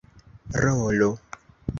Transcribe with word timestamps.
rolo 0.63 1.09